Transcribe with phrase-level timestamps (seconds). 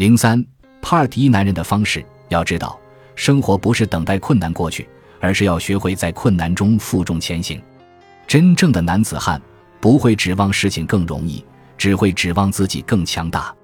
[0.00, 0.42] 零三
[0.80, 2.80] 帕尔迪男人的方式，要知道，
[3.16, 4.88] 生活不是等待困难过去，
[5.20, 7.60] 而是要学会在困难中负重前行。
[8.26, 9.38] 真正的男子汉
[9.78, 11.44] 不会指望事情更容易，
[11.76, 13.54] 只会指望自己更强大。